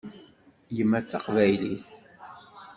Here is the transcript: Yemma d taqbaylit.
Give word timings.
Yemma 0.75 0.99
d 1.03 1.05
taqbaylit. 1.05 1.87